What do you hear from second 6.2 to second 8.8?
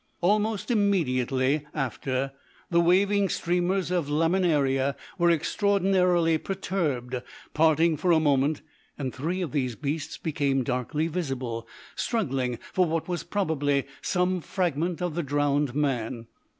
perturbed, parted for a moment,